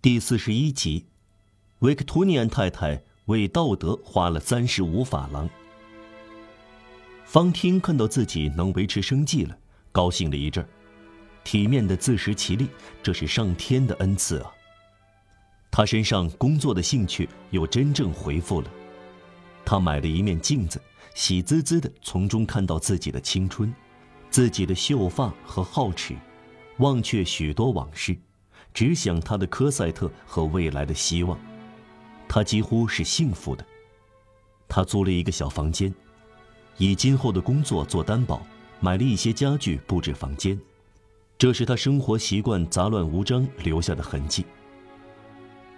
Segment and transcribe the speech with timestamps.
[0.00, 1.06] 第四十一集，
[1.80, 5.50] 维克托尼安太太为道德花了三十五法郎。
[7.24, 9.58] 方汀看到自己能维持生计了，
[9.90, 10.64] 高兴了一阵
[11.42, 12.68] 体面的自食其力，
[13.02, 14.52] 这是上天的恩赐啊。
[15.68, 18.70] 他身上工作的兴趣又真正恢复了。
[19.64, 20.80] 他买了一面镜子，
[21.16, 23.74] 喜滋滋的从中看到自己的青春，
[24.30, 26.14] 自己的秀发和皓齿，
[26.76, 28.16] 忘却许多往事。
[28.78, 31.36] 只想他的科赛特和未来的希望，
[32.28, 33.66] 他几乎是幸福的。
[34.68, 35.92] 他租了一个小房间，
[36.76, 38.40] 以今后的工作做担保，
[38.78, 40.56] 买了一些家具布置房间。
[41.36, 44.46] 这是他生活习惯杂乱无章留下的痕迹。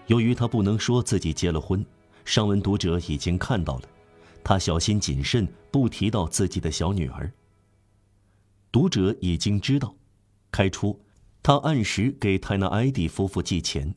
[0.06, 1.82] 由于他不能说自己结了婚，
[2.26, 3.84] 上文读者已经看到了，
[4.45, 7.32] 他小心谨慎，不提到自己的小女儿。
[8.70, 9.95] 读者已经知道，
[10.52, 11.01] 开出。
[11.42, 13.94] 他按时给泰纳埃蒂夫妇寄钱，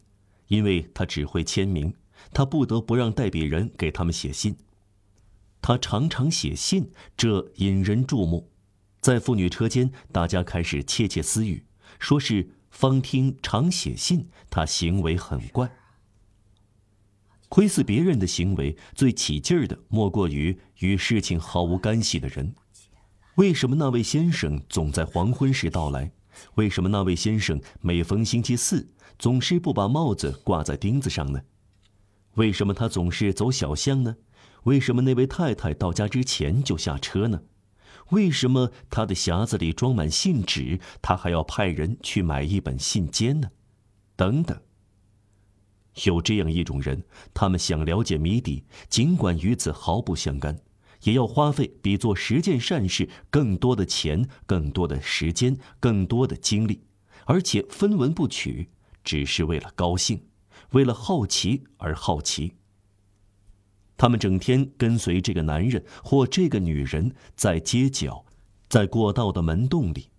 [0.48, 1.94] 因为他只会签名，
[2.34, 4.56] 他不得不让代笔人给他们写信。
[5.62, 8.50] 他常常写信，这引人注目。
[9.02, 11.66] 在妇女车间，大家开始窃窃私语，
[12.00, 15.70] 说是方汀常写信，他行为很怪。
[17.50, 22.56] 窥伺别人的行为最起劲儿的，莫过于与事情毫无干系的人。
[23.36, 26.12] 为什么那位先生总在黄昏时到来？
[26.56, 28.90] 为什么那位先生每逢星期四
[29.20, 31.42] 总是不把帽子挂在钉子上呢？
[32.36, 34.16] 为什么他总是走小巷呢？
[34.64, 37.42] 为什么那位太太到家之前就下车呢？
[38.10, 43.50] 为什么他的匣子里装满信纸，他还要派人去买一本信笺呢？
[44.16, 44.60] 等等。
[46.06, 47.04] 有这样一种人，
[47.34, 50.60] 他们想了解谜底，尽管与此毫不相干。
[51.04, 56.82] 也要花费比做十件善事更多的钱、更多的时间、更多的精力，
[57.26, 58.70] 而且分文不取，
[59.04, 60.26] 只是为了高兴，
[60.72, 62.54] 为了好奇而好奇。
[63.98, 68.26] 他们整天跟随这个男人或这个女人，在街角，
[68.68, 70.10] 在过道的门洞里，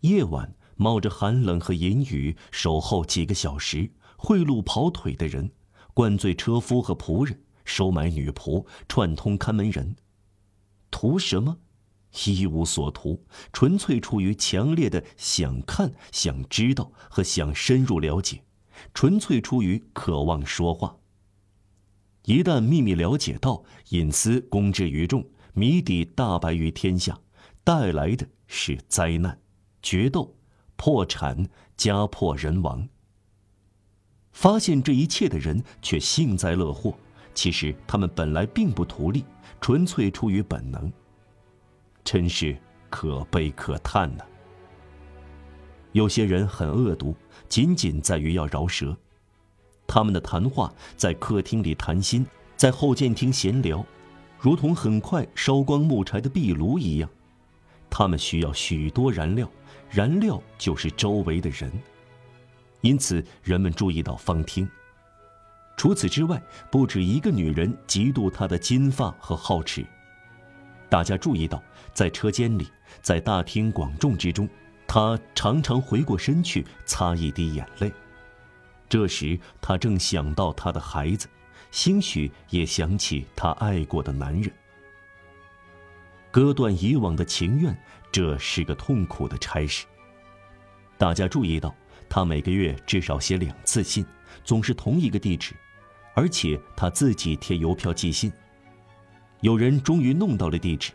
[0.00, 5.50] 夜晚冒着寒冷和阴雨守候几个小时，贿赂跑腿的人，
[5.94, 7.40] 灌醉车夫和仆人。
[7.64, 9.94] 收买女仆，串通看门人，
[10.92, 11.58] 图什么？
[12.26, 18.44] 一无所图，纯粹出于强烈的想看、想知道和想深入了解，
[18.92, 20.98] 纯粹出于渴望说话。
[22.26, 27.18] 一旦秘密了解到，隐私公之于众，谜底大白于天下，
[27.64, 29.40] 带来的是灾难、
[29.80, 30.36] 决斗、
[30.76, 31.48] 破产、
[31.78, 32.86] 家破人亡。
[34.32, 36.94] 发现这一切的人却幸灾乐祸。
[37.34, 39.24] 其实他们本来并不图利，
[39.62, 40.92] 纯粹出于本能。
[42.02, 42.54] 真是
[42.90, 44.24] 可悲可叹呐！
[45.92, 47.14] 有些人很恶毒，
[47.48, 48.94] 仅仅在于要饶舌。
[49.86, 53.86] 他们的谈话在客厅里谈心，在后见厅闲聊，
[54.36, 57.08] 如同很快烧光木柴的壁炉一样。
[57.88, 59.48] 他们需要许多燃料，
[59.88, 61.70] 燃料就是周围的人。
[62.80, 64.68] 因此，人们注意到方厅。
[65.76, 66.40] 除此之外，
[66.70, 69.84] 不止一个女人嫉妒他的金发和皓齿。
[70.88, 71.62] 大家注意到，
[71.92, 72.68] 在车间里，
[73.00, 74.48] 在大庭广众之中，
[74.86, 77.90] 他常常回过身去擦一滴眼泪。
[78.88, 81.26] 这时，他正想到他的孩子，
[81.70, 84.52] 兴许也想起他爱过的男人。
[86.30, 87.76] 割断以往的情愿，
[88.12, 89.86] 这是个痛苦的差事。
[90.98, 91.74] 大家注意到，
[92.14, 94.04] 他每个月至少写两次信。
[94.44, 95.54] 总是同一个地址，
[96.14, 98.30] 而且他自己贴邮票寄信。
[99.40, 100.92] 有人终于弄到了地址，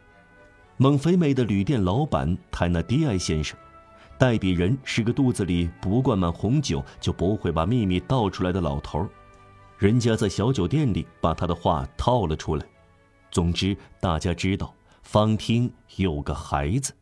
[0.75, 3.57] 蒙肥美的旅店老板泰纳迪埃先生，
[4.17, 9.09] 代笔人是个肚子里不灌满红酒就不会把秘密倒出来的老头儿
[9.77, 12.65] 人家在小酒店里把他的话套了出来。
[13.31, 16.93] 总之，大家知道方汀有个孩子，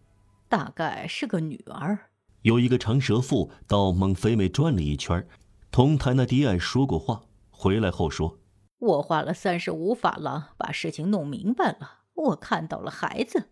[0.47, 1.97] 大概是个女儿。
[2.46, 5.28] 有一个长舌妇到蒙非美转了一圈。
[5.72, 8.38] 同泰纳迪埃说过话，回来后说
[8.78, 12.03] ：“我花了三十五法郎把事情弄明白了。
[12.14, 13.50] 我看到了孩子。”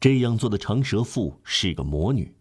[0.00, 2.34] 这样做的长舌妇是个魔女，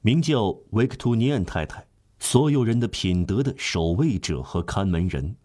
[0.00, 1.86] 名叫维克图尼安太太，
[2.18, 5.36] 所有人的品德的守卫者和看门人。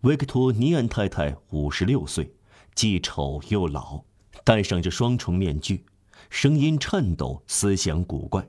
[0.00, 2.34] 维克托尼安太太五十六岁，
[2.74, 4.02] 既丑又老，
[4.42, 5.86] 戴上着双重面具，
[6.28, 8.48] 声音颤抖，思想古怪。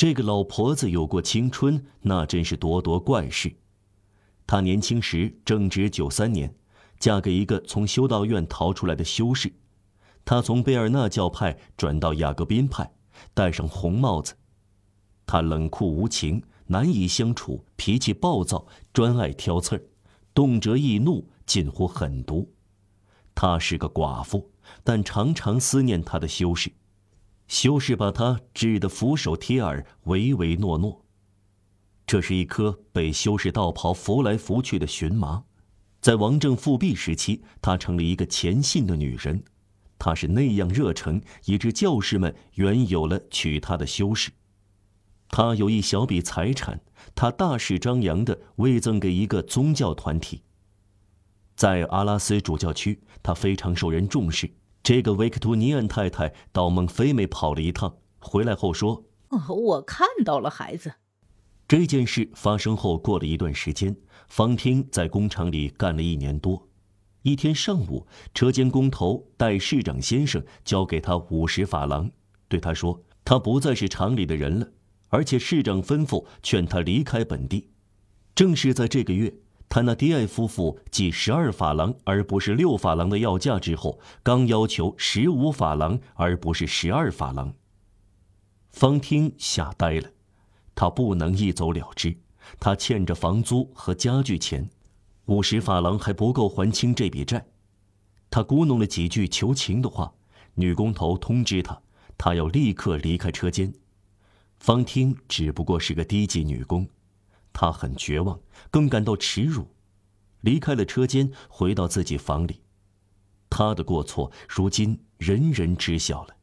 [0.00, 3.54] 这个老婆子有过青春，那真是咄咄怪事。
[4.46, 6.54] 她年轻时正值九三年，
[6.98, 9.52] 嫁给一个从修道院逃出来的修士。
[10.24, 12.90] 她从贝尔纳教派转到雅各宾派，
[13.34, 14.32] 戴上红帽子。
[15.26, 19.82] 她冷酷无情，难以相处，脾气暴躁，专爱挑刺儿，
[20.32, 22.50] 动辄易怒，近乎狠毒。
[23.34, 24.50] 她是个寡妇，
[24.82, 26.72] 但常常思念她的修士。
[27.50, 31.04] 修士把她治得俯首帖耳，唯唯诺诺。
[32.06, 35.42] 这是一颗被修士道袍拂来拂去的荨麻。
[36.00, 39.42] 在王政复辟时期，她成了一个虔信的女人。
[39.98, 44.30] 她是那样热诚，以致教士们原有了娶她的修士。
[45.28, 46.80] 她有一小笔财产，
[47.16, 50.44] 她大肆张扬的慰赠给一个宗教团体。
[51.56, 54.48] 在阿拉斯主教区，他非常受人重视。
[54.82, 59.04] 这个维克图尼安太太到孟菲美跑了一趟，回来后说
[59.48, 60.94] ：“我看到了孩子。”
[61.68, 63.96] 这件事发生后，过了一段时间，
[64.26, 66.68] 方汀在工厂里干了一年多。
[67.22, 72.10] 一天上午，车间工头带市长先生交给他五十法郎，
[72.48, 74.66] 对他说：“他不再是厂里的人了。”
[75.10, 77.68] 而且市长吩咐劝他离开本地。
[78.34, 79.34] 正是在这个月，
[79.70, 87.54] 他那迪埃夫妇计十二法郎而不是六法郎的要价之后，刚要求十五法郎而不是十二法郎。
[88.70, 90.10] 方汀吓呆了，
[90.74, 92.16] 他不能一走了之，
[92.58, 94.68] 他欠着房租和家具钱，
[95.26, 97.46] 五十法郎还不够还清这笔债。
[98.28, 100.12] 他咕哝了几句求情的话，
[100.54, 101.80] 女工头通知他，
[102.18, 103.72] 他要立刻离开车间。
[104.58, 106.88] 方汀只不过是个低级女工，
[107.60, 108.40] 他很绝望，
[108.70, 109.68] 更感到耻辱。
[110.40, 112.62] 离开了车间，回到自己房里，
[113.50, 116.34] 他的过错如今人人知晓了。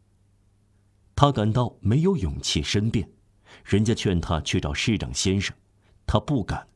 [1.15, 3.09] 他感到没有勇气申辩，
[3.65, 5.55] 人家劝他去找市长先生，
[6.05, 6.67] 他不敢。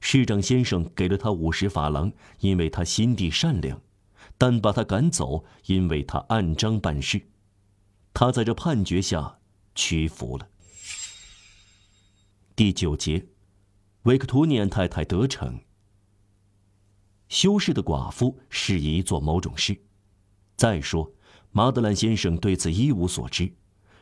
[0.00, 3.80] 市长先生给了他五十法郎，因为他心地善良，
[4.36, 7.22] 但把他赶走，因为他按章办事。
[8.12, 9.38] 他在这判决下
[9.74, 10.46] 屈服了。
[12.54, 13.26] 第九节，
[14.02, 15.60] 维克图尼安太太得逞。
[17.28, 19.80] 修士的寡妇适宜做某种事。
[20.56, 21.12] 再说，
[21.50, 23.52] 马德兰先生对此一无所知。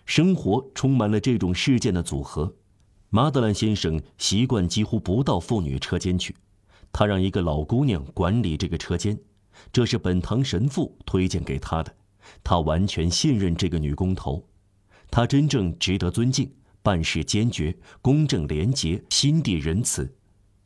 [0.06, 2.56] 生活充满了这种事件的组合。
[3.11, 6.35] 马德兰先生习惯几乎不到妇女车间去，
[6.91, 9.19] 他让一个老姑娘管理这个车间，
[9.73, 11.94] 这是本堂神父推荐给他的。
[12.43, 14.49] 他完全信任这个女工头，
[15.11, 16.50] 她真正值得尊敬。
[16.82, 20.15] 办事坚决、公正廉洁、心地仁慈，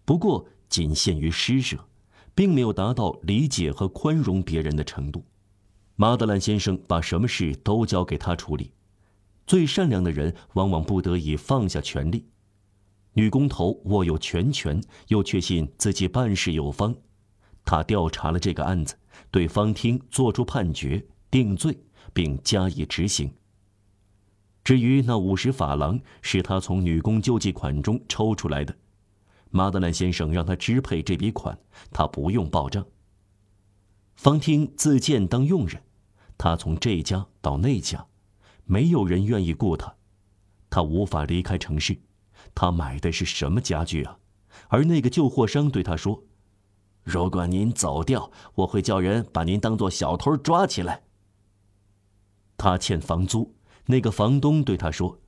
[0.05, 1.87] 不过仅限于施舍，
[2.35, 5.25] 并没有达到理解和宽容别人的程度。
[5.97, 8.73] 马德兰先生把什么事都交给他处理。
[9.47, 12.27] 最善良的人往往不得已放下权力。
[13.13, 16.97] 女工头握有全权，又确信自己办事有方。
[17.65, 18.97] 他调查了这个案子，
[19.31, 21.79] 对方汀作出判决、定罪，
[22.13, 23.33] 并加以执行。
[24.65, 28.75] 至于那五十法郎是他从女工救济款中抽出来的，
[29.51, 31.59] 马德兰先生让他支配这笔款，
[31.93, 32.85] 他不用报账。
[34.17, 35.83] 方汀自荐当佣人，
[36.39, 38.07] 他从这家到那家，
[38.65, 39.95] 没有人愿意雇他，
[40.71, 42.01] 他无法离开城市。
[42.55, 44.19] 他买的是什么家具啊？
[44.69, 46.23] 而那个旧货商对他说
[47.05, 51.03] ：“如果您走掉，我会叫人把您当做小偷抓起来。”
[52.57, 53.54] 他欠房租。
[53.87, 55.21] 那个房东对他说：“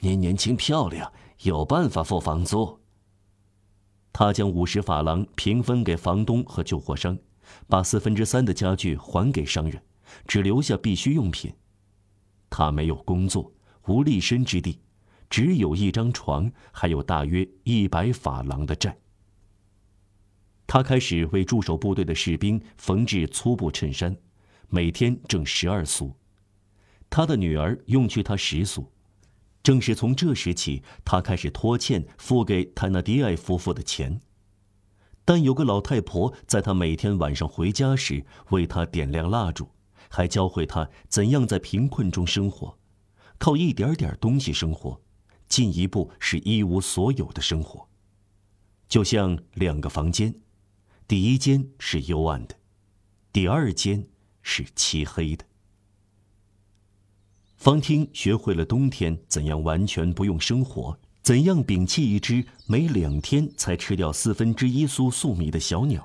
[0.00, 1.12] 您年轻漂亮，
[1.42, 2.80] 有办法付房租。”
[4.12, 7.18] 他将五十法郎平分给房东和旧货商，
[7.66, 9.82] 把四分之三的家具还给商人，
[10.26, 11.52] 只留下必需用品。
[12.50, 13.52] 他没有工作，
[13.86, 14.80] 无立身之地，
[15.30, 18.98] 只有一张床，还有大约一百法郎的债。
[20.66, 24.16] 他开始为驻守部队的士兵缝制粗布衬衫，
[24.68, 26.14] 每天挣十二苏。
[27.12, 28.90] 他的女儿用去他食宿，
[29.62, 34.18] 正是从这时起，他开始拖欠付给泰纳迪埃夫妇的钱。
[35.22, 39.68] 但有个老太婆在他每天晚上回家时为他点亮蜡烛，
[40.08, 42.78] 还教会他怎样在贫困中生活，
[43.36, 44.98] 靠一点点东西生活，
[45.50, 47.86] 进一步是一无所有的生活。
[48.88, 50.34] 就像两个房间，
[51.06, 52.54] 第一间是幽暗的，
[53.30, 54.08] 第二间
[54.40, 55.44] 是漆黑的。
[57.62, 66.04] 方汀学会了冬天怎样完全不用生火，怎样摒弃一只每两天才吃掉四分之一苏粟米的小鸟，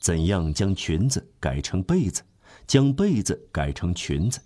[0.00, 2.22] 怎样将裙子改成被子，
[2.66, 4.40] 将被子改成裙子，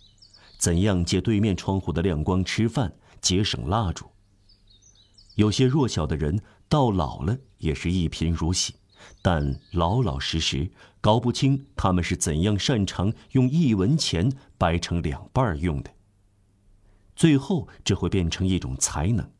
[0.59, 4.05] 怎样借对面窗户的亮光吃饭，节省蜡烛。
[5.37, 8.75] 有些弱小的人到老了也是一贫如洗，
[9.23, 10.69] 但老老实实，
[11.01, 15.93] 搞不清他们是怎样擅长用一文钱掰成两半用的。
[17.15, 19.33] 最后，这会变成一种才能。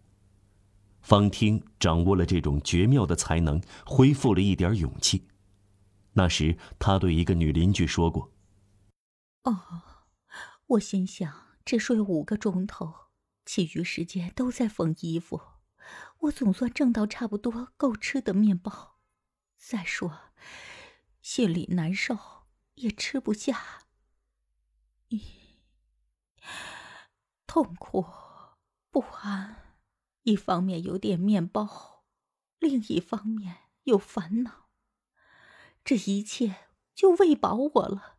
[1.01, 5.29] 方听掌握了这种绝妙的才能，恢复了一点勇气。
[6.13, 8.33] 那时，他对一个女邻居说过
[9.45, 9.83] ：“哦，
[10.67, 12.95] 我心想，只睡五个钟头，
[13.45, 15.41] 其余时间都在缝衣服，
[16.21, 19.01] 我总算挣到差不多够吃的面包。
[19.57, 20.31] 再说，
[21.21, 22.17] 心里难受，
[22.77, 23.83] 也吃不下，
[27.55, 28.05] 痛苦，
[28.91, 29.77] 不安。”
[30.25, 32.03] 一方面有点面包，
[32.59, 34.71] 另一方面有烦恼。
[35.85, 36.57] 这一切
[36.97, 38.17] 就喂饱我了。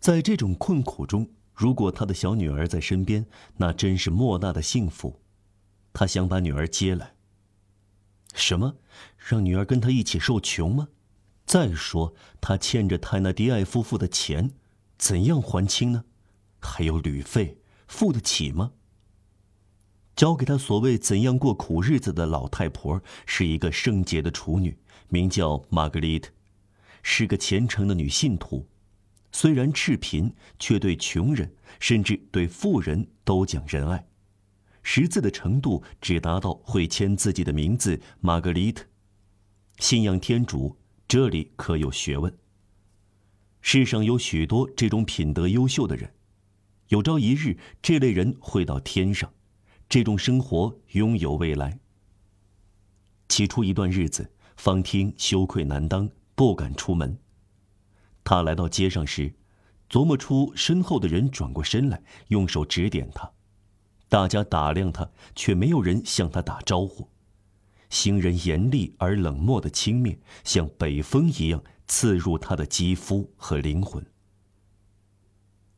[0.00, 3.24] 在这种困苦中，如果他的小女儿在身边，
[3.58, 5.22] 那真是莫大的幸福。
[5.92, 7.14] 他想把女儿接来。
[8.34, 8.78] 什么？
[9.16, 10.88] 让女儿跟他一起受穷吗？
[11.46, 14.56] 再说，他欠着泰纳迪埃夫妇的钱，
[14.98, 16.06] 怎样还清呢？
[16.60, 17.59] 还有旅费，
[17.90, 18.72] 付得起吗？
[20.14, 24.78] 教给他所谓怎样过苦日子的老太婆是一个圣洁的处女，
[25.08, 26.30] 名叫玛格丽特，
[27.02, 28.68] 是个虔诚的女信徒。
[29.32, 34.06] 虽然赤贫，却对穷人甚至对富人都讲仁爱。
[34.82, 38.84] 识字的程度只达到会签自己的名字“玛格丽特”。
[39.78, 40.76] 信仰天主，
[41.08, 42.32] 这里可有学问。
[43.60, 46.14] 世上有许多这种品德优秀的人，
[46.90, 49.32] 有朝一日，这类人会到天上。
[49.88, 51.78] 这种生活拥有未来。
[53.28, 57.16] 起初一段日子，方听羞愧难当，不敢出门。
[58.24, 59.32] 他来到街上时，
[59.88, 63.30] 琢磨出身后的人转过身来，用手指点他。
[64.08, 67.08] 大家打量他，却没有人向他打招呼。
[67.88, 74.04] 行人严厉而冷漠的轻蔑，像北风一样刺入他的肌肤和灵魂。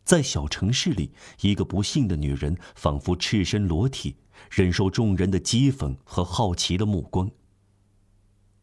[0.05, 4.17] 在小城市里，一个不幸的女人仿佛赤身裸体，
[4.51, 7.31] 忍受众人的讥讽和好奇的目光。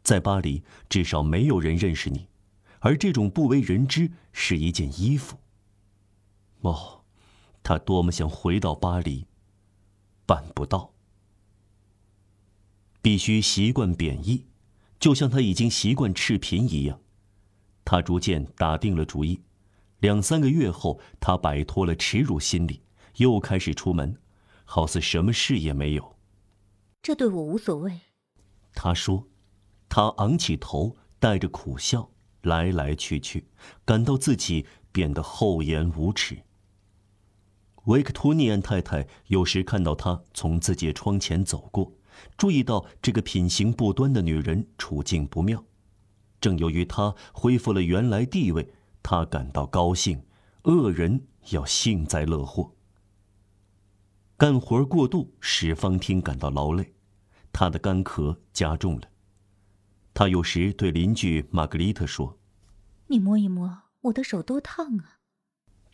[0.04, 2.28] 在巴黎，至少没有人认识你，
[2.80, 5.38] 而这种不为人知是一件衣服。
[6.62, 7.04] 哦，
[7.64, 9.26] 他多么想回到巴黎，
[10.26, 10.94] 办不到。
[13.02, 14.46] 必须习惯贬义，
[15.00, 17.00] 就像他已经习惯赤贫一样。
[17.86, 19.40] 他逐渐打定了主意。
[20.00, 22.82] 两三个月后，他摆脱了耻辱心理，
[23.18, 24.18] 又开始出门，
[24.66, 26.16] 好似什么事也没有。
[27.02, 28.02] 这对我无所谓，
[28.74, 29.28] 他说。
[29.92, 32.12] 他昂起头，带着苦笑，
[32.44, 33.48] 来来去去，
[33.84, 36.44] 感到自己变得厚颜无耻。
[37.86, 41.92] 维克托尼安太太有时看到他从自己窗前走过，
[42.38, 45.66] 注意到这个品行不端的女人处境不妙，
[46.40, 48.72] 正由于她恢复了原来地位。
[49.02, 50.24] 他感到高兴，
[50.64, 52.74] 恶人要幸灾乐祸。
[54.38, 56.94] 干活过度使方汀感到劳累，
[57.52, 59.10] 他的干咳加重了。
[60.14, 62.38] 他有时对邻居玛格丽特说
[63.08, 65.20] ：“你摸一摸我的手，多烫啊！”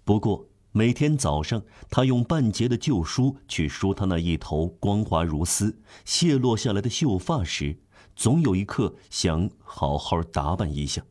[0.03, 7.79] 不过每天早上，他用半截的旧书去梳他那一头光滑如丝、泄落下来的秀发时，
[8.15, 11.03] 总有一刻想好好打扮一下。